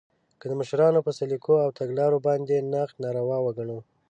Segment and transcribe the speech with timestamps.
[0.39, 3.79] که د مشرانو په سلیقو او تګلارو باندې نقد ناروا وګڼو